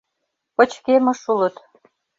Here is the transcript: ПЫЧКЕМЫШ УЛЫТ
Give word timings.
ПЫЧКЕМЫШ 0.55 1.21
УЛЫТ 1.31 1.55